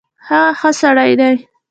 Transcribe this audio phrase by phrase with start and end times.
[0.27, 1.35] هغه ښۀ سړی ډی